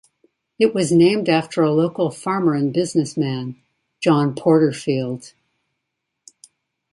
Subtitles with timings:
[0.57, 3.61] It was named after a local farmer and businessman,
[3.99, 5.31] John Porterfield.